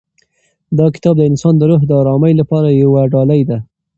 دا 0.77 0.85
کتاب 0.95 1.15
د 1.19 1.23
انسان 1.29 1.53
د 1.57 1.61
روح 1.69 1.81
د 1.87 1.91
ارامۍ 2.01 2.33
لپاره 2.41 2.69
یوه 2.81 3.01
ډالۍ 3.13 3.41
ده. 3.49 3.57